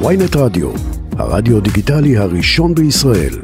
[0.00, 0.70] ויינט רדיו,
[1.18, 3.34] הרדיו דיגיטלי הראשון בישראל.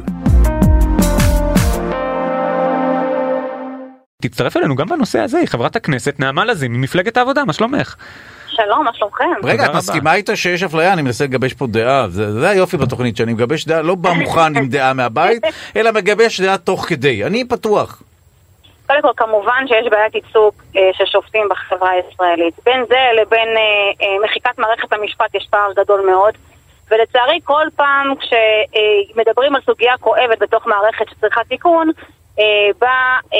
[4.21, 7.95] תצטרף אלינו גם בנושא הזה, חברת הכנסת נעמה לזימי ממפלגת העבודה, מה שלומך?
[8.47, 9.23] שלום, מה שלומכם?
[9.43, 9.75] רגע, את.
[9.75, 10.93] מסכימה איתו שיש אפליה?
[10.93, 12.09] אני מנסה לגבש פה דעה.
[12.09, 15.43] זה זה היופי בתוכנית, שאני מגבש דעה, לא בא מוכן עם דעה מהבית,
[15.75, 17.25] אלא מגבש דעה תוך כדי.
[17.25, 18.01] אני פתוח.
[18.91, 22.53] קודם כל, כמובן שיש בעיית ייצוג אה, של שופטים בחברה הישראלית.
[22.65, 23.61] בין זה לבין אה,
[24.01, 26.33] אה, מחיקת מערכת המשפט יש פער גדול מאוד.
[26.91, 31.91] ולצערי, כל פעם כשמדברים על סוגיה כואבת בתוך מערכת שצריכה תיקון,
[32.81, 32.87] בא
[33.33, 33.39] אה,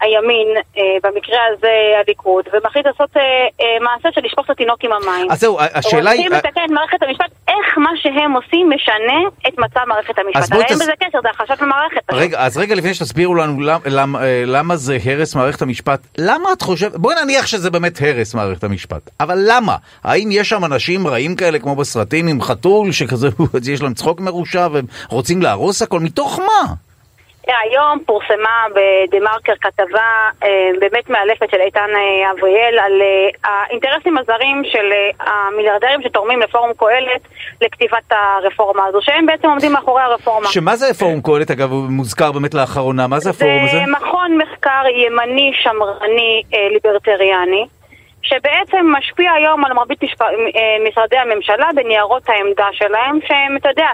[0.00, 1.72] הימין, אה, במקרה הזה
[2.04, 3.22] הליכוד, ומחליט לעשות אה,
[3.60, 5.30] אה, מעשה של לשפוך את התינוק עם המים.
[5.30, 6.20] אז זהו, השאלה היא...
[6.20, 9.18] רוצים לתקן את מערכת המשפט, איך מה שהם עושים משנה
[9.48, 10.52] את מצב מערכת המשפט.
[10.52, 12.00] הרי אין בזה קשר, זה החשש במערכת.
[12.12, 16.52] רגע, אז רגע לפני שתסבירו לנו למ- למ- אה, למה זה הרס מערכת המשפט, למה
[16.52, 19.76] את חושבת, בואי נניח שזה באמת הרס מערכת המשפט, אבל למה?
[20.04, 23.28] האם יש שם אנשים רעים כאלה כמו בסרטים עם חתול שכזה,
[23.72, 26.74] יש להם צחוק מרושע והם רוצים להרוס הכל, מתוך מה?
[27.46, 34.62] היום פורסמה בדה-מרקר כתבה אה, באמת מאלפת של איתן אה, אבריאל על אה, האינטרסים הזרים
[34.64, 37.20] של המיליארדרים שתורמים לפורום קהלת
[37.60, 40.48] לכתיבת הרפורמה הזו, שהם בעצם עומדים מאחורי הרפורמה.
[40.48, 43.78] שמה זה פורום קהלת אגב, הוא מוזכר באמת לאחרונה, מה זה הפורום הזה?
[43.78, 47.66] זה מכון מחקר ימני, שמרני, ליברטריאני,
[48.22, 50.22] שבעצם משפיע היום על מרבית משפ...
[50.88, 53.88] משרדי הממשלה בניירות העמדה שלהם, שהם, אתה יודע,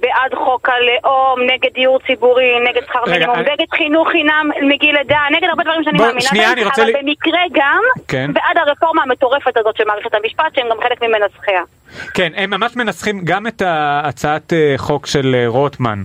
[0.00, 5.48] בעד חוק הלאום, נגד דיור ציבורי, נגד שכר מינימום, נגד חינוך חינם מגיל לידה, נגד
[5.48, 8.30] הרבה דברים שאני מאמינה בהם, אני רוצה אבל במקרה גם כן.
[8.32, 11.62] בעד הרפורמה המטורפת הזאת של מערכת המשפט, שהם גם חלק ממנסחיה.
[12.14, 13.62] כן, הם ממש מנסחים גם את
[14.04, 16.02] הצעת אה, חוק של אה, רוטמן.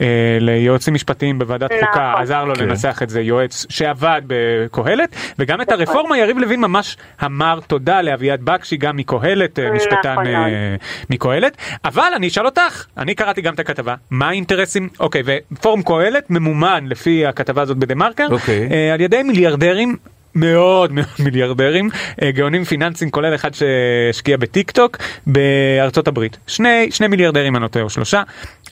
[0.00, 1.88] אה, ליועצים משפטיים בוועדת נכון.
[1.88, 2.68] חוקה, עזר לו כן.
[2.68, 8.42] לנסח את זה יועץ שעבד בקהלת, וגם את הרפורמה יריב לוין ממש אמר תודה לאביעד
[8.44, 10.76] בקשי, גם מקהלת, אה, משפטן נכון אה.
[11.10, 16.30] מקהלת, אבל אני אשאל אותך, אני קראתי גם את הכתבה, מה האינטרסים, אוקיי, ופורום קהלת
[16.30, 18.68] ממומן לפי הכתבה הזאת בדה מרקר, אוקיי.
[18.70, 19.96] אה, על ידי מיליארדרים.
[20.38, 21.90] מאוד מאוד מיליארדרים,
[22.22, 24.96] אה, גאונים פיננסיים כולל אחד שהשקיע בטיק טוק
[25.26, 26.36] בארצות הברית.
[26.46, 28.22] שני, שני מיליארדרים אני לא טועה או שלושה,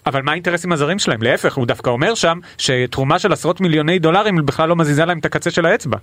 [0.06, 1.22] אבל מה האינטרסים הזרים שלהם?
[1.22, 5.24] להפך, הוא דווקא אומר שם שתרומה של עשרות מיליוני דולרים בכלל לא מזיזה להם את
[5.24, 5.96] הקצה של האצבע.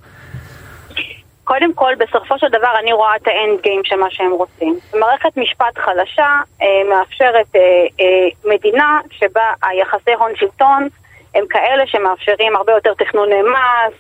[1.52, 4.80] קודם כל, בסופו של דבר אני רואה את האנד גיים של מה שהם רוצים.
[5.00, 7.62] מערכת משפט חלשה אה, מאפשרת אה,
[8.00, 10.88] אה, מדינה שבה היחסי הון שלטון
[11.36, 13.94] הם כאלה שמאפשרים הרבה יותר תכנוני מס,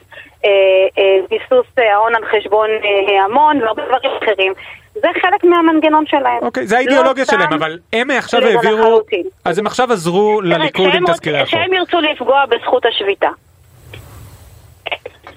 [0.46, 0.50] אה,
[0.98, 4.54] אה, ביסוס אה, ההון על חשבון אה, המון והרבה דברים אחרים.
[4.94, 6.40] זה חלק מהמנגנון שלהם.
[6.42, 9.24] אוקיי, זה האידיאולוגיה לא שלהם, אבל הם עכשיו לא, העבירו, לחלוטין.
[9.46, 11.48] אז הם עכשיו עזרו לליכוד עם תזכירי החוק.
[11.48, 13.30] כשהם ירצו לפגוע בזכות השביתה.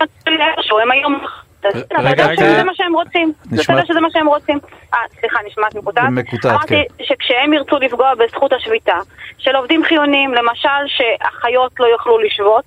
[0.83, 1.44] הם היום...
[1.99, 2.37] רגע, רגע.
[2.37, 3.33] שזה מה שהם רוצים.
[3.53, 4.59] נשמע- שזה מה שהם רוצים.
[4.95, 6.05] אה, סליחה, נשמעת מקוטעת?
[6.11, 7.05] מקוטעת, אמרתי כן.
[7.05, 8.99] שכשהם ירצו לפגוע בזכות השביתה
[9.39, 12.65] של עובדים חיוניים, למשל שאחיות לא יוכלו לשבות,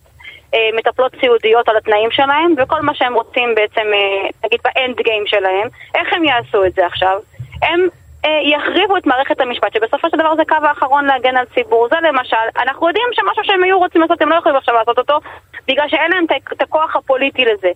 [0.54, 5.24] אה, מטפלות סיעודיות על התנאים שלהם, וכל מה שהם רוצים בעצם, אה, נגיד באנד גיים
[5.26, 7.20] שלהם, איך הם יעשו את זה עכשיו?
[7.62, 7.88] הם
[8.26, 11.88] אה, יחריבו את מערכת המשפט, שבסופו של דבר זה קו האחרון להגן על ציבור.
[11.90, 15.20] זה למשל, אנחנו יודעים שמשהו שהם היו רוצים לעשות, הם לא יכולים עכשיו לעשות אותו,
[15.68, 17.72] בגלל שאין להם את הכוח הפוליטי לזה.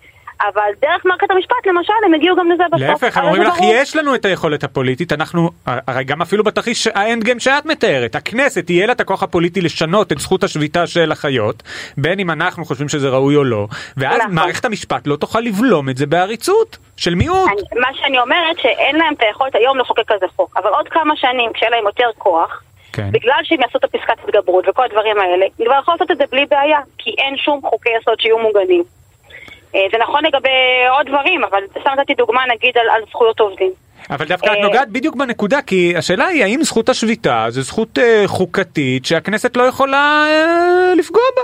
[0.53, 2.81] אבל דרך מערכת המשפט, למשל, הם הגיעו גם לזה בסוף.
[2.81, 3.73] להפך, הם אומרים לך, ברור.
[3.73, 8.69] יש לנו את היכולת הפוליטית, אנחנו, הרי גם אפילו בתרחיש האנד גיים שאת מתארת, הכנסת
[8.69, 11.63] יהיה לה את הכוח הפוליטי לשנות את זכות השביתה של החיות,
[11.97, 14.35] בין אם אנחנו חושבים שזה ראוי או לא, ואז נכון.
[14.35, 17.49] מערכת המשפט לא תוכל לבלום את זה בעריצות של מיעוט.
[17.51, 21.15] אני, מה שאני אומרת, שאין להם את היכולת היום לחוקק כזה חוק, אבל עוד כמה
[21.15, 22.63] שנים, כשיהיה להם יותר כוח,
[22.93, 23.11] כן.
[23.11, 26.23] בגלל שהם יעשו את הפסקת התגברות וכל הדברים האלה, הם כבר יכולים לעשות את זה
[26.31, 28.83] בלי בעיה, כי אין שום חוקי יסוד שיהיו מוגנים.
[29.75, 30.49] אה, זה נכון לגבי
[30.97, 33.71] עוד דברים, אבל סתם נתתי דוגמה נגיד על, על זכויות עובדים.
[34.09, 37.99] אבל דווקא את אה, נוגעת בדיוק בנקודה, כי השאלה היא האם זכות השביתה זו זכות
[37.99, 41.41] אה, חוקתית שהכנסת לא יכולה אה, לפגוע בה.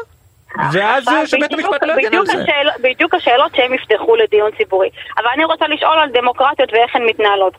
[0.73, 2.31] ואז שבית המשפט לא יגן על זה.
[2.31, 4.89] השאל, בדיוק השאלות שהם יפתחו לדיון ציבורי.
[5.17, 7.53] אבל אני רוצה לשאול על דמוקרטיות ואיך הן מתנהלות.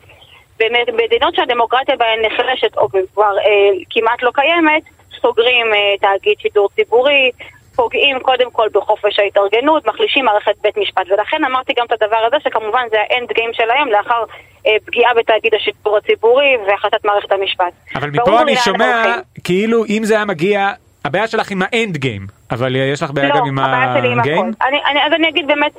[0.59, 4.83] במדינות שהדמוקרטיה בהן נחלשת או כבר אה, כמעט לא קיימת,
[5.21, 7.31] סוגרים אה, תאגיד שידור ציבורי,
[7.79, 11.03] פוגעים קודם כל בחופש ההתארגנות, מחלישים מערכת בית משפט.
[11.11, 14.23] ולכן אמרתי גם את הדבר הזה, שכמובן זה האנד גיים שלהם לאחר
[14.67, 17.73] אה, פגיעה בתאגיד השידור הציבורי והחלטת מערכת המשפט.
[17.95, 19.21] אבל מפה אני לאן שומע הולכים.
[19.43, 20.69] כאילו אם זה היה מגיע,
[21.05, 24.11] הבעיה שלך עם האנד גיים, אבל אה, יש לך בעיה לא, גם עם הבעיה שלי
[24.11, 24.53] עם הגיים?
[24.59, 24.67] הכל.
[24.67, 25.77] אני- אני- אז אני אגיד באמת...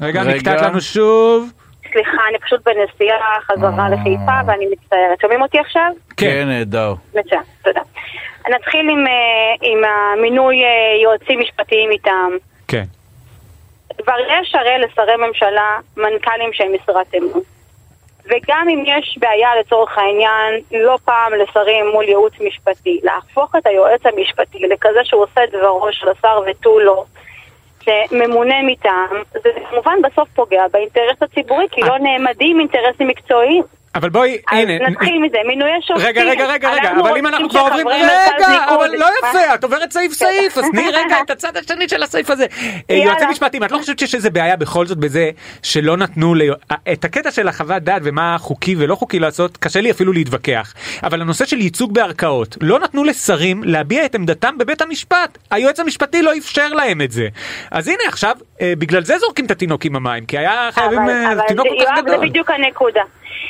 [0.00, 0.34] רגע, רגע.
[0.34, 1.50] נקטעת לנו שוב.
[1.92, 3.88] סליחה, אני פשוט בנסיעה חזרה אה.
[3.88, 5.20] לחיפה ואני מצטערת.
[5.22, 5.90] שומעים אותי עכשיו?
[6.16, 6.94] כן, נהדר.
[7.14, 7.80] מצוין, תודה.
[8.48, 12.36] נתחיל עם, אה, עם המינוי אה, יועצים משפטיים מטעם.
[12.68, 12.84] כן.
[14.02, 17.42] כבר יש הרי לשרי ממשלה מנכ"לים שהם משרת אמון.
[18.24, 24.00] וגם אם יש בעיה לצורך העניין, לא פעם לשרים מול ייעוץ משפטי, להפוך את היועץ
[24.06, 27.04] המשפטי לכזה שהוא עושה דברו של השר ותו לא,
[27.80, 33.62] שממונה מטעם, זה כמובן בסוף פוגע באינטרס הציבורי, כי לא נעמדים אינטרסים מקצועיים.
[33.94, 34.88] אבל בואי, הנה.
[34.88, 36.06] נתחיל מזה, מינויי שופטים.
[36.06, 39.92] רגע, רגע, רגע, רגע, אבל אם אנחנו כבר עוברים, רגע, אבל לא יפה, את עוברת
[39.92, 42.46] סעיף סעיף, אז תני רגע את הצד השני של הסעיף הזה.
[42.90, 42.94] אה.
[42.96, 45.30] יועצים משפטיים, את לא חושבת שיש איזה בעיה בכל זאת בזה
[45.62, 46.42] שלא נתנו, ל-
[46.92, 50.74] את הקטע של החוות דעת ומה חוקי ולא חוקי לעשות, קשה לי אפילו להתווכח.
[51.02, 55.38] אבל הנושא של ייצוג בערכאות, לא נתנו לשרים להביע את עמדתם בבית המשפט.
[55.50, 57.28] היועץ המשפטי לא אפשר להם את זה.
[57.70, 61.10] אז הנה עכשיו, אה, בגלל זה זורקים את התינוק עם המים, כי היה חייבים אבל,
[61.10, 62.26] אה, אבל תינוק זה, כל כך יואב, זה.
[62.26, 63.00] בדיוק הנקודה.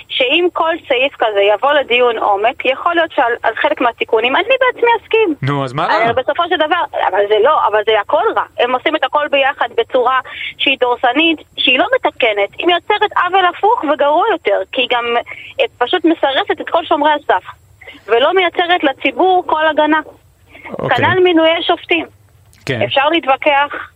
[0.09, 4.91] שאם כל סעיף כזה יבוא לדיון עומק, יכול להיות שעל על חלק מהתיקונים אני בעצמי
[5.03, 5.35] אסכים.
[5.43, 6.05] נו, אז מה רע?
[6.05, 8.45] אבל בסופו של דבר, אבל זה לא, אבל זה הכל רע.
[8.59, 10.21] הם עושים את הכל ביחד בצורה
[10.59, 15.05] שהיא דורסנית, שהיא לא מתקנת, היא מייצרת עוול הפוך וגרוע יותר, כי היא גם
[15.61, 17.45] אה, פשוט מסרסת את כל שומרי הסף,
[18.07, 20.01] ולא מייצרת לציבור כל הגנה.
[20.79, 20.97] אוקיי.
[20.97, 22.07] כנ"ל מינויי שופטים.
[22.67, 22.83] כן.
[22.83, 23.90] אפשר להתווכח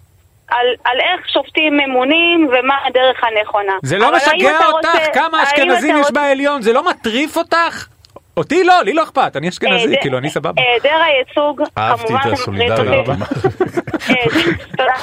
[0.54, 3.72] על, על איך שופטים ממונים ומה הדרך הנכונה.
[3.82, 6.62] זה לא משגע אותך רוצה- כמה אשכנזים יש רוצה- בעליון?
[6.62, 7.86] זה לא מטריף אותך?
[8.36, 10.62] אותי לא, לי לא אכפת, אני אשכנזי, היעדר- כאילו אני סבבה.
[10.62, 13.08] היעדר הייצוג, אהבתי כמובן את שמטריד הסולידריות.
[14.10, 14.24] אה,
[14.76, 14.94] תודה.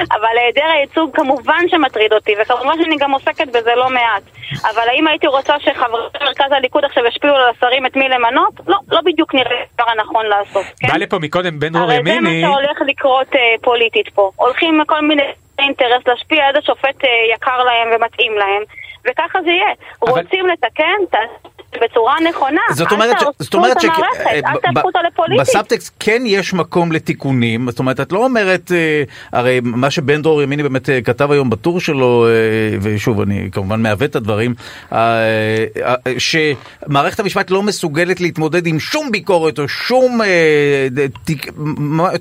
[0.00, 4.22] אבל היעדר הייצוג כמובן שמטריד אותי, וכמובן שאני גם עוסקת בזה לא מעט.
[4.64, 8.52] אבל האם הייתי רוצה שחברי מרכז הליכוד עכשיו ישפיעו על השרים את מי למנות?
[8.66, 10.88] לא, לא בדיוק נראה הדבר הנכון לעשות, כן?
[10.88, 14.30] בא לפה מקודם בן דרור הרי זה ימיני, מה שהולך לקרות אה, פוליטית פה.
[14.36, 15.22] הולכים כל מיני
[15.58, 18.62] אינטרס להשפיע איזה שופט אה, יקר להם ומתאים להם,
[19.10, 19.72] וככה זה יהיה.
[20.02, 22.60] אבל- רוצים לתקן, תעשו בצורה נכונה.
[22.72, 25.40] זאת אומרת, ש- זאת אומרת המערכת, אה, אל תהפכו אותה לפוליטית.
[25.40, 30.42] בסאבטקסט כן יש מקום לתיקונים, זאת אומרת את לא אומרת, אה, הרי מה שבן דרור
[30.42, 32.26] ימיני באמת אה, כתב היום בטור שלו,
[32.80, 34.54] ושוב אני כמובן מעוות את הדברים,
[36.18, 40.20] שמערכת המשפט לא מסוגלת להתמודד עם שום ביקורת או שום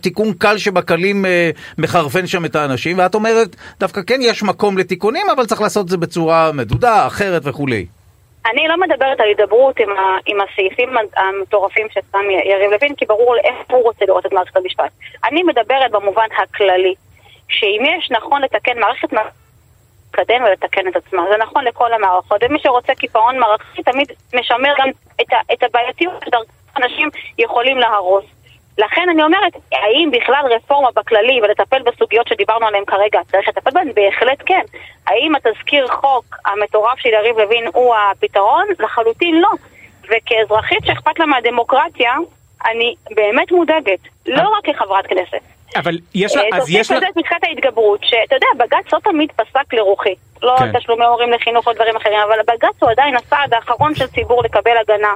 [0.01, 1.25] תיקון קל שבקלים
[1.77, 5.89] מחרפן שם את האנשים, ואת אומרת דווקא כן יש מקום לתיקונים, אבל צריך לעשות את
[5.89, 7.85] זה בצורה מדודה, אחרת וכולי.
[8.51, 13.35] אני לא מדברת על הידברות עם, ה, עם הסעיפים המטורפים ששם יריב לוין, כי ברור
[13.37, 14.91] איך הוא רוצה לראות את מערכת המשפט.
[15.23, 16.93] אני מדברת במובן הכללי,
[17.49, 19.09] שאם יש נכון לתקן מערכת
[20.13, 21.25] לקדם ולתקן את עצמה.
[21.31, 24.89] זה נכון לכל המערכות, ומי שרוצה קיפאון מערכתי תמיד משמר גם
[25.21, 28.25] את, ה, את הבעייתיות שדרכם אנשים יכולים להרוס.
[28.77, 33.91] לכן אני אומרת, האם בכלל רפורמה בכללי ולטפל בסוגיות שדיברנו עליהן כרגע, צריך לטפל בהן?
[33.93, 34.61] בהחלט כן.
[35.07, 38.65] האם התזכיר חוק המטורף של יריב לוין הוא הפתרון?
[38.79, 39.49] לחלוטין לא.
[40.03, 42.13] וכאזרחית שאכפת לה מהדמוקרטיה,
[42.65, 43.99] אני באמת מודאגת.
[44.25, 45.41] לא רק כחברת כנסת.
[45.75, 48.99] אבל יש לה, אה, אז יש תוסיף לה, לזה את ההתגברות, שאתה יודע, בג"ץ לא
[48.99, 50.15] תמיד פסק לרוחי.
[50.41, 50.79] לא כן.
[50.79, 54.77] תשלומי הורים לחינוך או דברים אחרים, אבל בג"ץ הוא עדיין הסעד האחרון של ציבור לקבל
[54.77, 55.13] הגנה.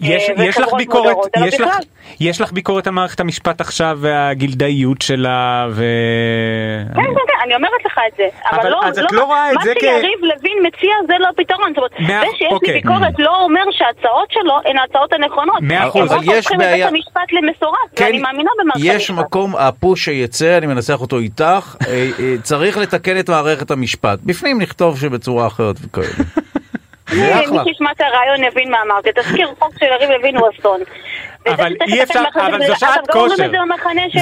[0.00, 1.16] יש, אה, יש לך ביקורת,
[1.46, 1.76] יש לך.
[2.20, 5.84] יש לך ביקורת על מערכת המשפט עכשיו והגילדאיות שלה ו...
[6.94, 8.22] כן, כן, כן, אני אומרת לך את זה.
[8.50, 11.12] אבל אבל לא, אז את לא רואה את זה כ- מה שיריב לוין מציע זה
[11.20, 11.68] לא הפתרון.
[11.68, 12.74] זאת אומרת, מאה- זה שיש אוקיי.
[12.74, 15.56] לי ביקורת לא אומר שההצעות שלו הן ההצעות הנכונות.
[15.62, 16.10] מאה הם אחוז.
[16.12, 19.24] רק אבל יש הופכים את בעיה- בית המשפט למסורס, ואני מאמינה במערכת יש המשפט.
[19.26, 24.18] מקום, הפוש שיצא, אני מנסח אותו איתך, אה, אה, צריך לתקן את מערכת המשפט.
[24.24, 26.06] בפנים נכתוב שבצורה אחרת וכאלה.
[27.08, 27.58] זה מי.
[27.64, 29.10] שישמע את הרעיון יבין מה אמרתי.
[29.14, 30.80] תזכיר חוק של יריב לוין הוא אסון.
[31.46, 33.50] אבל אי אפשר, אבל זו שעת כושר.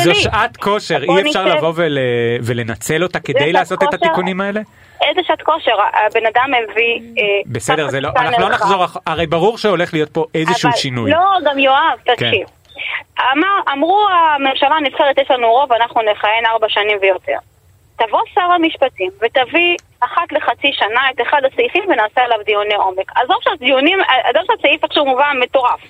[0.04, 1.44] זו שעת כושר, אי אפשר.
[1.44, 1.98] לבוא ול...
[2.42, 3.94] ולנצל אותה כדי לעשות את.
[3.94, 4.60] התיקונים האלה?
[5.02, 5.72] איזה שעת כושר,
[6.06, 7.00] הבן אדם הביא...
[7.18, 8.54] אה, בסדר, זה לא, אנחנו לא.
[8.54, 11.10] נחזור, הרי ברור שהולך להיות פה איזשהו שינוי.
[11.10, 12.14] לא, גם יואב, כן.
[12.14, 12.46] תקשיב.
[13.32, 17.38] אמר, אמרו הממשלה הנבחרת, יש לנו רוב, אנחנו נכהן ארבע שנים ויותר.
[17.96, 23.12] תבוא שר המשפטים ותביא אחת לחצי שנה את אחד הסעיפים ונעשה עליו דיוני עומק.
[23.14, 25.80] עזוב שהדיונים, עזוב שהסעיף איכשהו מובן מטורף.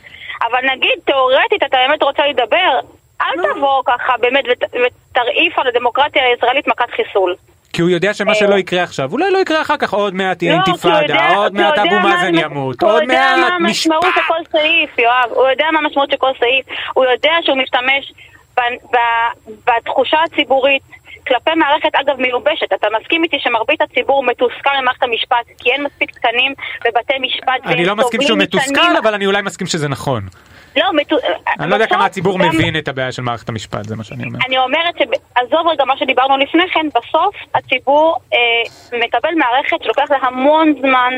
[0.43, 2.79] אבל נגיד, תאורטית, אתה באמת רוצה לדבר,
[3.23, 7.35] אל תבוא ככה באמת ות, ותרעיף על הדמוקרטיה הישראלית מכת חיסול.
[7.73, 8.35] כי הוא יודע שמה אה.
[8.35, 11.35] שלא יקרה עכשיו, אולי לא יקרה אחר כך, עוד מעט תהיה לא, הוא אינתיפאדה, יודע-
[11.37, 14.15] עוד הוא מעט יודע אבו מאזן ימות, הוא עוד יודע מעט מה המשמעות משפט.
[14.15, 15.31] של כל סעיף, יואב.
[15.31, 16.67] הוא יודע מה המשמעות של כל סעיף.
[16.95, 18.13] הוא יודע שהוא משתמש
[19.67, 20.83] בתחושה הציבורית
[21.29, 22.73] כלפי מערכת, אגב, מיובשת.
[22.75, 26.55] אתה מסכים איתי שמרבית הציבור מתוסכל ממערכת המשפט, כי אין מספיק תקנים
[26.85, 27.67] בבתי משפט.
[27.67, 28.97] אני לא מסכים שהוא מתוסכל.
[29.03, 30.23] אבל אני אולי מסכים שזה נכון.
[30.77, 31.17] לא, מתו-
[31.61, 34.25] אני לא יודע כמה הציבור גם- מבין את הבעיה של מערכת המשפט, זה מה שאני
[34.25, 34.39] אומר.
[34.47, 38.39] אני אומרת שעזוב רגע מה שדיברנו לפני כן, בסוף הציבור אה,
[39.07, 41.13] מקבל מערכת שלוקח לה המון זמן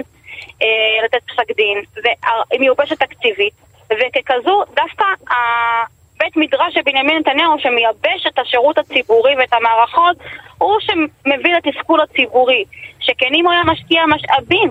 [0.63, 0.67] אה,
[1.05, 3.53] לתת פסק דין, והיא מיובשת תקציבית,
[3.91, 5.05] וככזו דווקא
[6.19, 10.17] בית מדרש של בנימין נתניהו שמייבש את השירות הציבורי ואת המערכות,
[10.59, 12.65] הוא שמביא לתסכול הציבורי.
[13.01, 14.71] שכן אם הוא היה משקיע משאבים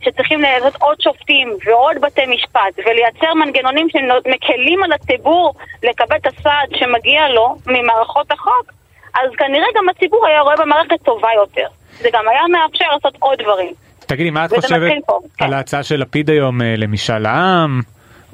[0.00, 6.68] שצריכים לעשות עוד שופטים ועוד בתי משפט ולייצר מנגנונים שמקלים על הציבור לקבל את הסעד
[6.74, 8.72] שמגיע לו ממערכות החוק,
[9.14, 11.66] אז כנראה גם הציבור היה רואה במערכת טובה יותר.
[11.98, 13.72] זה גם היה מאפשר לעשות עוד דברים.
[13.98, 14.98] תגידי, מה את חושבת על
[15.38, 15.52] כן.
[15.52, 17.80] ההצעה של לפיד היום אה, למשאל העם,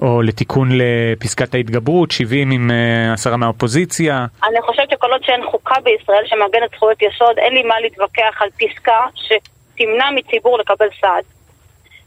[0.03, 4.27] או לתיקון לפסקת ההתגברות, 70 עם אה, עשרה מהאופוזיציה?
[4.49, 8.49] אני חושבת שכל עוד שאין חוקה בישראל שמעגנת זכויות יסוד, אין לי מה להתווכח על
[8.51, 11.25] פסקה שתמנע מציבור לקבל סעד.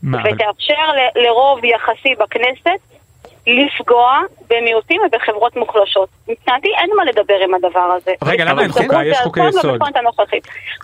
[0.03, 2.96] מה, ותאפשר לרוב יחסי בכנסת
[3.47, 6.09] לפגוע במיעוטים ובחברות מוחלשות.
[6.27, 8.11] מבחינתי אין מה לדבר עם הדבר הזה.
[8.23, 9.05] רגע, למה אין חוקה?
[9.05, 9.79] יש חוקי יסוד.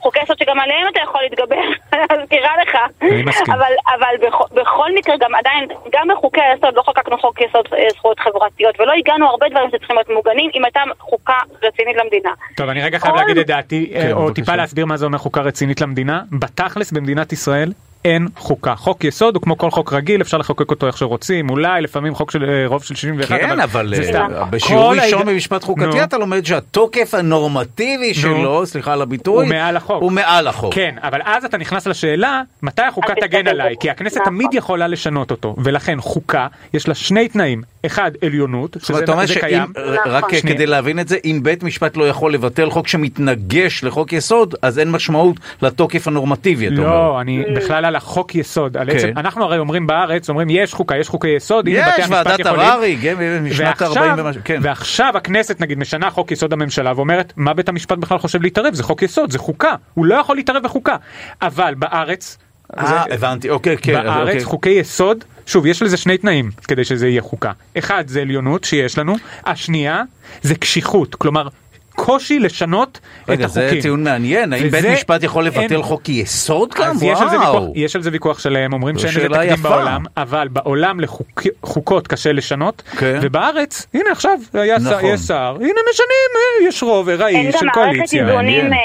[0.04, 1.56] חוקי יסוד שגם עליהם אתה יכול להתגבר,
[2.12, 2.76] אני מזכירה לך.
[3.02, 3.54] אני מסכים.
[3.54, 7.88] אבל, אבל בכל, בכל מקרה, גם עדיין, גם בחוקי היסוד, לא חוקקנו חוק יסוד אה,
[7.90, 12.30] זכויות חברתיות, ולא הגענו הרבה דברים שצריכים להיות מוגנים אם הייתה חוקה רצינית למדינה.
[12.58, 14.34] טוב, אני רגע חייב כל- להגיד את דעתי, אה, כן, או בבקשה.
[14.36, 16.22] טיפה להסביר מה זה אומר חוקה רצינית למדינה.
[16.40, 17.72] בתכלס במדינת ישראל
[18.06, 18.76] אין חוקה.
[18.76, 22.32] חוק יסוד הוא כמו כל חוק רגיל, אפשר לחוקק אותו איך שרוצים, אולי לפעמים חוק
[22.32, 24.28] של אה, רוב של 71, כן, אבל זה אה, סתם.
[24.50, 26.04] בשיעור כל ראשון ההיג- במשפט חוקתי נו.
[26.04, 30.02] אתה לומד שהתוקף הנורמטיבי שלו, סליחה על הביטוי, הוא מעל החוק.
[30.02, 30.74] הוא מעל החוק.
[30.74, 33.76] כן, אבל אז אתה נכנס לשאלה, מתי החוקה תגן עליי?
[33.80, 34.26] כי הכנסת נכון.
[34.34, 37.62] תמיד יכולה לשנות אותו, ולכן חוקה, יש לה שני תנאים.
[37.86, 39.74] אחד, עליונות, זאת אומרת, שזה קיים.
[40.06, 40.30] רק נכון.
[40.40, 40.56] שנייה.
[40.56, 44.80] כדי להבין את זה, אם בית משפט לא יכול לבטל חוק שמתנגש לחוק יסוד, אז
[44.80, 46.88] אין משמעות לתוקף הנורמטיבי, אתה אומר.
[46.90, 48.98] לא, אני בכלל על החוק יסוד, על כן.
[48.98, 52.26] עצם, אנחנו הרי אומרים בארץ, אומרים יש חוקה, יש חוקי יסוד, הנה בתי יש המשפט
[52.26, 52.60] ועדת יכולים.
[52.60, 54.60] הררי, כן, משנת 40 ומשהו, כן.
[54.62, 58.84] ועכשיו הכנסת נגיד משנה חוק יסוד הממשלה ואומרת מה בית המשפט בכלל חושב להתערב זה
[58.84, 60.96] חוק יסוד זה חוקה הוא לא יכול להתערב בחוקה
[61.42, 62.38] אבל בארץ.
[62.78, 63.94] אה, זה- הבנתי, אוקיי, כן.
[63.94, 64.44] בארץ אוקיי.
[64.44, 68.98] חוקי יסוד שוב יש לזה שני תנאים כדי שזה יהיה חוקה אחד זה עליונות שיש
[68.98, 70.04] לנו השנייה
[70.42, 71.48] זה קשיחות כלומר
[71.96, 73.82] קושי לשנות רגע, את זה החוקים.
[73.82, 76.90] טיעון מעניין, האם בית משפט יכול אין- לבטל חוק יסוד גם?
[76.92, 77.74] אז יש על, זה ויכוח, וואו.
[77.76, 79.70] יש על זה ויכוח שלהם, אומרים שאין לזה תקדים יפה.
[79.70, 83.20] בעולם, אבל בעולם לחוקות קשה לשנות, כן.
[83.22, 85.10] ובארץ, הנה עכשיו, היה שר, נכון.
[85.14, 88.28] יש שר, הנה משנים, אה, יש רוב אין ארעי גם של קואליציה.
[88.74, 88.80] אה,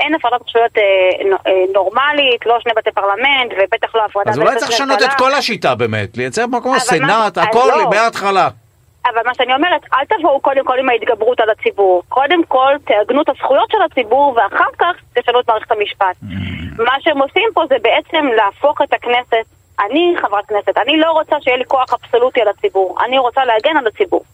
[0.00, 0.82] אין הפרדת רשויות אה,
[1.30, 5.14] נו- אה, נורמלית, לא שני בתי פרלמנט, ובטח לא הפרדה אז אולי צריך לשנות את.
[5.18, 7.90] כל השיטה באמת, לייצר מקום אבל הסנאט, הכל לא.
[7.90, 8.48] מההתחלה.
[9.14, 12.02] אבל מה שאני אומרת, אל תבואו קודם כל עם ההתגברות על הציבור.
[12.08, 16.16] קודם כל תעגנו את הזכויות של הציבור, ואחר כך תשנו את מערכת המשפט.
[16.78, 19.44] מה שהם עושים פה זה בעצם להפוך את הכנסת,
[19.86, 23.76] אני חברת כנסת, אני לא רוצה שיהיה לי כוח אבסולוטי על הציבור, אני רוצה להגן
[23.76, 24.24] על הציבור.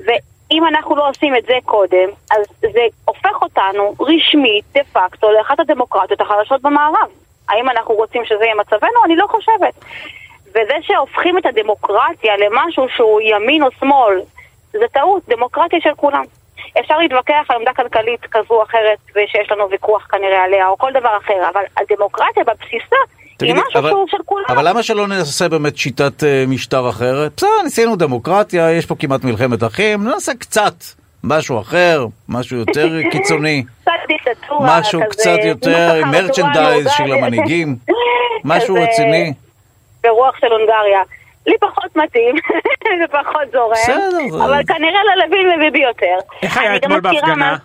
[0.00, 5.60] ואם אנחנו לא עושים את זה קודם, אז זה הופך אותנו רשמית, דה פקטו, לאחת
[5.60, 7.08] הדמוקרטיות החדשות במערב.
[7.48, 9.04] האם אנחנו רוצים שזה יהיה מצבנו?
[9.04, 9.74] אני לא חושבת.
[10.50, 14.20] וזה שהופכים את הדמוקרטיה למשהו שהוא ימין או שמאל,
[14.72, 16.24] זה טעות, דמוקרטיה של כולם.
[16.80, 20.92] אפשר להתווכח על עמדה כלכלית כזו או אחרת, ושיש לנו ויכוח כנראה עליה, או כל
[20.92, 22.96] דבר אחר, אבל הדמוקרטיה בבסיסה
[23.36, 23.92] תגידי, אבל-.
[24.48, 27.32] אבל למה שלא ננסה באמת שיטת אה, משטר אחרת?
[27.36, 30.74] בסדר, ניסינו דמוקרטיה, יש פה כמעט מלחמת אחים, ננסה קצת
[31.24, 33.64] משהו אחר, משהו יותר קיצוני.
[33.82, 37.76] קצת דיקטטורה משהו כזה, קצת יותר מרצ'נדייז של המנהיגים.
[38.44, 39.32] משהו רציני.
[40.02, 41.02] ברוח של הונגריה.
[41.46, 42.34] לי פחות מתאים,
[43.00, 46.16] זה פחות זורם, אבל כנראה ללוין וביבי יותר.
[46.42, 47.56] איך היה אני גם אתמול בהפגנה?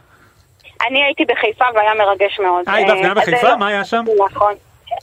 [0.88, 2.64] אני הייתי בחיפה והיה מרגש מאוד.
[2.68, 3.56] אה, היית בהפגנה אה, בחיפה?
[3.56, 4.04] מה היה שם?
[4.26, 4.54] נכון.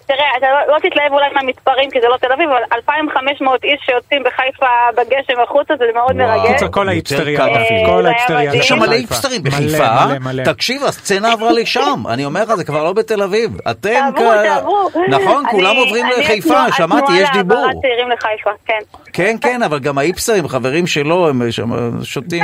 [0.09, 3.81] תראה, אתה לא, לא תתלהב אולי מהמספרים כי זה לא תל אביב, אבל 2,500 איש
[3.87, 6.29] שיוצאים בחיפה בגשם החוצה זה מאוד וואו.
[6.39, 6.53] מרגש.
[6.53, 7.87] קיצר, כל האיפסטריה, אפילו.
[7.87, 8.55] כל האיפסטריה.
[8.55, 8.93] יש שם מלא.
[8.93, 10.45] איפסטרים מלא, בחיפה, מלא, מלא.
[10.45, 13.51] תקשיב, הסצנה עברה לשם, אני אומר לך, זה כבר לא בתל אביב.
[13.71, 14.89] אתם תעברו, תעברו.
[15.09, 17.41] נכון, אני- כולם עוברים אני לחיפה, שמעתי, יש דיבור.
[17.59, 18.79] התנועה להעברת צעירים לחיפה, כן.
[19.13, 21.71] כן, כן, אבל גם האיפסרים, חברים שלו, הם שם
[22.05, 22.43] שותים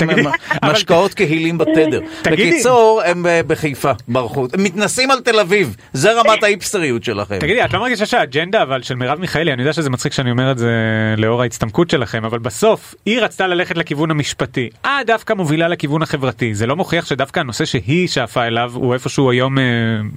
[0.65, 2.01] משקאות כהילים בתדר.
[2.25, 4.47] בקיצור, הם אה, בחיפה, ברחו.
[4.55, 7.39] הם מתנסים על תל אביב, זה רמת האיפסריות שלכם.
[7.55, 10.51] תגידי, את לא מרגישה שהאג'נדה אבל של מרב מיכאלי, אני יודע שזה מצחיק שאני אומר
[10.51, 10.71] את זה
[11.17, 16.55] לאור ההצטמקות שלכם, אבל בסוף היא רצתה ללכת לכיוון המשפטי, את דווקא מובילה לכיוון החברתי,
[16.55, 19.65] זה לא מוכיח שדווקא הנושא שהיא שאפה אליו הוא איפשהו היום אה,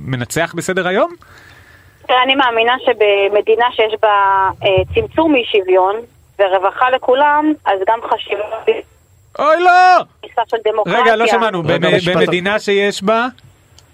[0.06, 1.12] מנצח בסדר היום?
[2.08, 4.10] תראה, אני מאמינה שבמדינה שיש בה
[4.64, 5.96] אה, צמצום אי שוויון
[6.40, 8.44] ורווחה לכולם, אז גם חשיבה
[9.40, 9.72] אוי לא!
[10.24, 11.02] בתפיסה של דמוקרטיה.
[11.02, 13.28] רגע, לא שמענו, רגע, במ- משפט- במדינה שיש בה...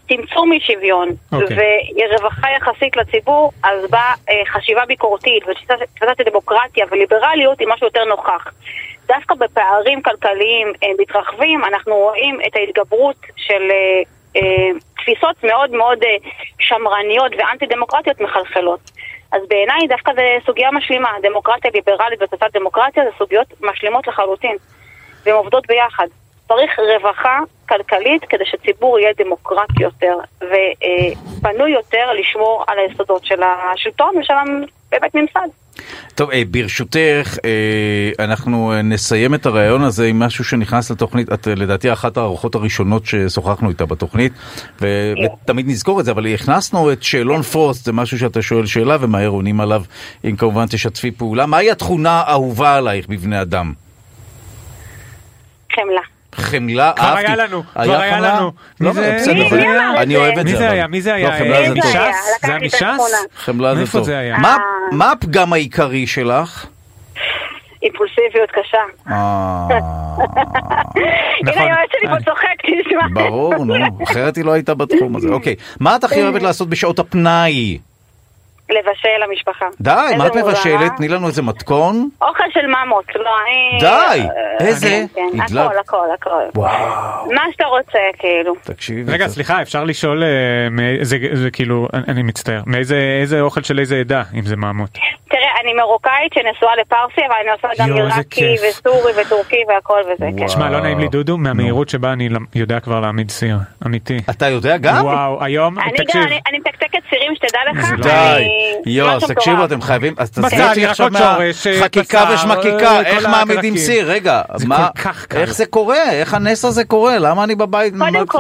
[0.08, 1.58] צמצום אי שוויון אוקיי.
[2.12, 7.88] ורווחה יחסית לציבור, אז באה אה, חשיבה ביקורתית ותפיסה תפיסה של דמוקרטיה וליברליות היא משהו
[7.88, 8.48] יותר נוכח.
[9.08, 14.02] דווקא בפערים כלכליים אה, מתרחבים, אנחנו רואים את ההתגברות של אה,
[14.36, 16.16] אה, תפיסות מאוד מאוד אה,
[16.60, 18.80] שמרניות ואנטי דמוקרטיות מחלחלות.
[19.32, 24.58] אז בעיניי דווקא זו סוגיה משלימה, דמוקרטיה ליברלית ותפיסת דמוקרטיה זה סוגיות משלימות לחלוטין.
[25.26, 26.08] והן עובדות ביחד.
[26.48, 27.40] צריך רווחה
[27.70, 34.34] כלכלית כדי שציבור יהיה דמוקרטי יותר ופנוי יותר לשמור על היסודות של השלטון ושל
[34.92, 35.48] באמת ממסד.
[36.16, 41.48] טוב, אה, ברשותך, אה, אנחנו אה, נסיים את הרעיון הזה עם משהו שנכנס לתוכנית, את
[41.48, 44.34] לדעתי אחת הארוחות הראשונות ששוחחנו איתה בתוכנית,
[44.82, 48.98] ו- ותמיד נזכור את זה, אבל הכנסנו את שאלון פרוסט, זה משהו שאתה שואל שאלה
[49.00, 49.84] ומהר עונים עליו,
[50.26, 51.46] אם כמובן תשתפי פעולה.
[51.46, 53.74] מהי התכונה האהובה עלייך בבני אדם?
[55.74, 56.13] חמלה.
[56.36, 57.26] חמלה, כבר אהבתי.
[57.28, 58.36] היה לנו, כבר היה חמלה?
[58.36, 58.52] לנו.
[58.80, 59.66] מי זה- מי- מי
[59.98, 60.20] אני זה?
[60.20, 60.58] אוהב את מי זה.
[60.58, 60.74] זה אבל.
[60.74, 60.88] היה?
[60.88, 61.38] מי זה לא, היה?
[61.38, 61.92] חמלה זה מי טוב.
[61.92, 62.10] זה היה?
[62.10, 62.42] מש"ס?
[62.42, 62.84] זה היה לקחתי את מש"ס?
[62.84, 63.18] התמונה.
[63.36, 64.04] חמלה זה טוב.
[64.06, 64.38] זה היה?
[64.38, 64.58] מה- אה.
[64.92, 66.66] מה הפגם העיקרי שלך?
[67.84, 68.78] אימפולסיביות קשה.
[69.10, 69.68] אה,
[71.44, 71.62] נכון.
[71.62, 72.18] הנה היועץ שלי אה.
[72.20, 72.48] פה צוחק,
[72.88, 73.22] תשמע.
[73.24, 73.74] ברור, נו,
[74.04, 75.28] אחרת היא לא הייתה בתחום הזה.
[75.30, 77.78] אוקיי, מה את הכי אוהבת לעשות בשעות הפנאי?
[78.80, 79.66] לבשל למשפחה.
[79.82, 80.36] די, מה את.
[80.36, 80.92] מבשלת?
[80.98, 82.10] תני לנו איזה מתכון.
[82.22, 83.80] אוכל של ממות, לא, אני...
[83.80, 83.88] די,
[84.60, 84.88] אה, איזה?
[85.16, 85.42] כן, כן.
[85.42, 86.30] הכל, הכל, הכל.
[86.60, 87.32] וואו.
[87.34, 88.54] מה שאתה רוצה, כאילו.
[88.64, 89.12] תקשיבי.
[89.12, 90.28] רגע, סליחה, אפשר לשאול, אה,
[91.02, 94.90] זה זה כאילו, אני- מצטער, מאיזה איזה אוכל של איזה עדה, אם זה מהמות?
[95.30, 98.56] תראה, אני מרוקאית שנשואה לפרסי, אבל אני עושה גם יואו, עיראקי.
[98.70, 100.48] וסורי וטורקי והכל וזה, כן.
[100.48, 104.18] שמע, לא נעים לי דודו, מהמהירות שבה אני יודע כבר להעמיד סיר, אמיתי.
[104.30, 105.06] אתה יודע גם?
[105.06, 107.92] וואו, היום, אני תקשיב, גם, אני- מתקתקת צירים שתדע לך.
[107.98, 108.48] לא- די,
[108.86, 109.66] יוס, משהו תקשיבו.
[109.66, 111.38] אתם חייבים, אז תעזבי אותי עכשיו אה,
[111.80, 113.78] מהחקיקה בשר, ושמקיקה, אה, איך מעמידים.
[113.78, 114.88] סיר, רגע, מה.
[115.36, 116.12] איך זה קורה?
[116.12, 117.20] איך הנס הזה קורה?
[117.20, 117.94] למה אני בבית?
[117.94, 118.40] קודם מה- כל,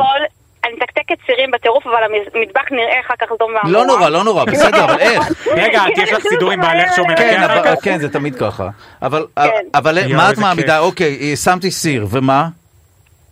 [1.13, 3.71] אני מתקתקת צירים בטירוף, אבל המטבח נראה אחר כך סדום ועמורה.
[3.71, 5.23] לא נורא, לא נורא, בסדר, אבל איך?
[5.63, 7.75] רגע, את יש לך סידור עם בעלך שהוא מנקה כן?
[7.83, 8.69] כן, זה תמיד ככה.
[9.01, 10.15] אבל כן.
[10.15, 10.79] מה את מעמידה?
[10.79, 12.47] אוקיי, שמתי סיר, ומה?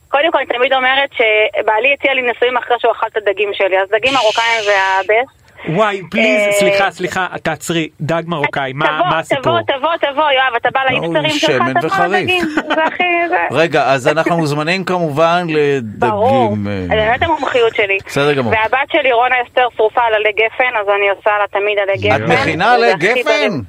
[0.10, 3.82] קודם כל, אני תמיד אומרת שבעלי הציע לי נישואים אחרי שהוא אכל את הדגים שלי,
[3.82, 5.41] אז דגים מרוקאים זה הבסט.
[5.70, 9.42] וואי, פליז, אה, סליחה, סליחה, תעצרי, דג מרוקאי, מה הסיפור?
[9.44, 12.12] תבוא, תבוא, תבוא, יואב, אתה בא לאיפטרים שלך, שמן תבוא וחריף.
[12.30, 12.46] לדגים.
[12.76, 13.04] זה הכי...
[13.30, 15.48] זה- רגע, אז אנחנו מוזמנים כמובן
[15.84, 16.68] ברור, לדגים.
[16.68, 17.98] אה, זה באמת המומחיות שלי.
[18.08, 18.52] בסדר גמור.
[18.54, 22.34] והבת שלי, רונה אסתר, שרופה על עלי גפן, אז אני עושה לה תמיד עלי גפן.
[22.34, 23.60] את מכינה עלי גפן?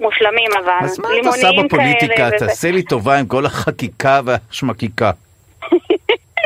[0.00, 0.72] מושלמים אבל.
[0.84, 2.30] אז מה את עושה בפוליטיקה?
[2.38, 5.10] תעשה לי טובה עם כל החקיקה והשמקיקה.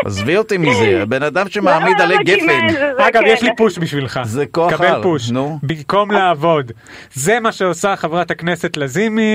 [0.05, 2.67] עזבי אותי מזה, הבן אדם שמעמיד לא, עלי לא גפן.
[2.99, 3.27] אגב, כן.
[3.27, 4.21] יש לי פוש בשבילך.
[4.25, 5.31] זה כוח קבל על, פוש.
[5.31, 5.59] נו.
[5.63, 6.73] במקום לעבוד.
[7.15, 9.33] זה מה שעושה חברת הכנסת לזימי,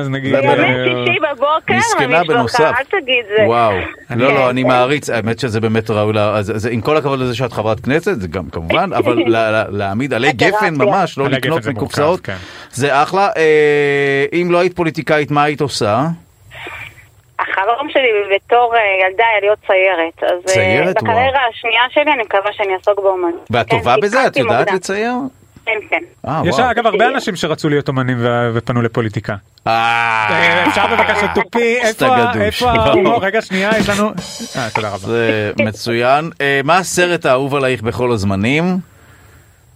[0.00, 0.32] אז נגיד...
[0.32, 2.60] זה ימי באמת- שישי בבוקר, מסכנה בנוסף.
[2.60, 3.42] אל תגיד זה.
[3.46, 3.82] וואו, לא
[4.28, 4.34] כן.
[4.34, 6.14] לא אני מעריץ, האמת שזה באמת ראוי,
[6.70, 10.32] עם כל הכבוד לזה שאת חברת כנסת, זה גם כמובן, אבל לה- לה- להעמיד עלי.
[10.32, 12.36] גפן ממש, לא לקנות מקופסאות, כן.
[12.72, 13.28] זה אחלה.
[13.36, 13.44] אה,
[14.32, 16.06] אם לא היית פוליטיקאית, מה היית עושה?
[17.42, 20.22] החלום שלי בתור אה, ילדה היה להיות ציירת.
[20.22, 21.02] אז אה, ציירת?
[21.02, 21.14] וואו.
[21.14, 23.46] בקריירה השנייה שלי אני מקווה שאני אעסוק באומנות.
[23.50, 24.26] ואת כן, טובה בזה?
[24.26, 24.74] את יודעת מוקדם.
[24.74, 25.12] לצייר?
[25.66, 26.02] כן, כן.
[26.28, 26.58] אה, יש.
[26.58, 28.18] אגב הרבה אנשים שרצו להיות אומנים
[28.54, 29.34] ופנו לפוליטיקה.
[29.64, 31.26] אפשר בבקשה
[31.84, 32.06] סתם
[32.40, 32.66] איפה
[33.26, 34.08] רגע שנייה, יש לנו...
[34.56, 34.98] אה, תודה רבה.
[34.98, 36.30] זה מצוין.
[36.64, 38.64] מה הסרט האהוב עלייך בכל הזמנים?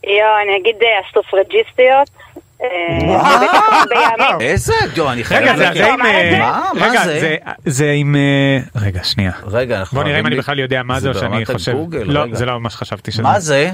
[0.04, 0.76] יואו, אני אגיד
[1.08, 2.25] הסופרג'יסטיות.
[2.62, 2.68] אה.
[3.88, 4.40] בימים.
[4.40, 4.72] איזה?
[4.96, 5.42] יואו, אני חייב...
[5.42, 6.00] רגע, זה זה עם...
[6.06, 7.20] אה, רגע, זה?
[7.20, 8.16] זה- זה עם...
[8.16, 9.32] אה, רגע, שנייה.
[9.46, 9.82] רגע.
[9.92, 11.72] בוא נראה אם אני בכלל יודע מה זה או שאני ברמת חושב...
[11.72, 12.24] הגוגל, לא.
[12.32, 13.22] זה לא מה שחשבתי שזה.
[13.22, 13.70] מה זה?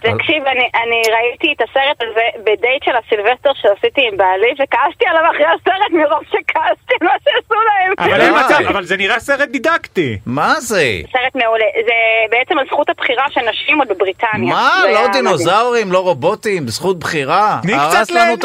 [0.00, 5.22] תקשיב, אני, אני ראיתי את הסרט הזה בדייט של הסילבסטר שעשיתי עם בעלי, וכעסתי עליו
[5.30, 7.92] אחרי הסרט מרוב שכעסתי מה שעשו להם.
[7.98, 8.30] אבל.
[8.30, 10.18] מצב, אבל זה נראה סרט דידקטי.
[10.26, 10.84] מה זה?
[11.12, 11.64] סרט מעולה.
[11.86, 11.92] זה
[12.30, 14.54] בעצם על זכות הבחירה של נשים עוד בבריטניה.
[14.54, 14.70] מה?
[14.92, 15.06] לא.
[15.12, 17.58] דינוזאורים, לא רובוטים, זכות בחירה.
[17.62, 18.40] תני קצת ליהנות.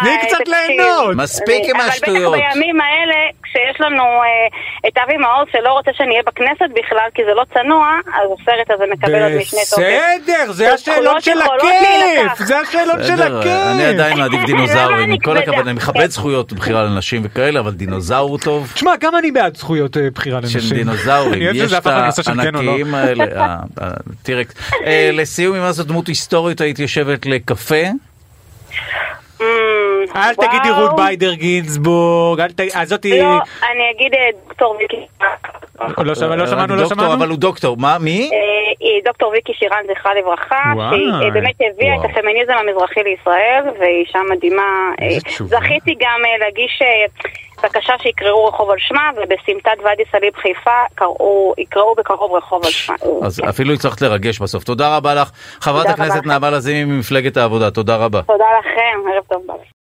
[0.00, 0.54] תני קצת תקשיב.
[0.54, 1.16] ליהנות.
[1.16, 2.34] מספיק עם השטויות.
[2.34, 3.14] אבל בטח בימים האלה,
[3.56, 7.44] כשיש לנו אה, את אבי מעוז שלא רוצה שאני אהיה בכנסת בכלל, כי זה לא
[7.54, 9.86] צנוע, אז הסרט הזה מקבל עוד משנה טובים.
[9.86, 12.38] בסדר, זה זכויות של הכיף.
[12.46, 13.52] זה השאלון של הכיף.
[13.74, 15.36] אני עדיין מעדיף דינוזאורים, עם כל?
[15.38, 16.06] הכבוד, אני מכבד כן.
[16.06, 18.72] זכויות בחירה לנשים וכאלה, אבל דינוזאור טוב.
[18.74, 20.60] תשמע, גם אני בעד זכויות אה, בחירה לנשים.
[20.60, 21.90] של דינוזאורים, אוהב יש את כן
[22.54, 22.58] לא.
[22.60, 24.42] הענקיים האלה, אה, אה.
[24.86, 27.86] אה, לסיום, אם זו דמות היסטורית, היית יושבת לקפה?
[30.14, 30.48] אמ, אל וואו.
[30.48, 33.20] תגידי רות ביידר גינזבורג, אל תגידי, אז זאתי...
[33.20, 33.26] לא,
[33.72, 35.06] אני אגיד אה, דוקטור ויקי.
[35.98, 37.14] לא שמע- לא שמענו, לא דוקטור, שמענו.
[37.14, 38.30] אבל הוא דוקטור, מה, מי?
[38.32, 38.38] אה,
[38.80, 40.62] היא דוקטור ויקי שירן, זכרה לברכה.
[40.90, 42.04] שהיא אה, באמת הביאה וואו.
[42.06, 44.62] את הפמיניזם המזרחי לישראל, והיא אישה מדהימה.
[45.02, 45.08] אה.
[45.46, 47.06] זכיתי גם אה, להגיש אה,
[47.62, 52.96] בקשה שיקראו רחוב על שמה, ובסמטת ואדי סאליב חיפה קראו- יקראו בקרוב רחוב על שמה.
[53.22, 54.64] אז אפילו הצלחת לרגש בסוף.
[54.64, 55.30] תודה רבה לך.
[55.60, 56.26] חברת הכנסת.
[56.26, 58.22] נעמה לזימי ממפלגת העבודה, תודה רבה.
[58.22, 59.56] תודה לכם, ערב טוב.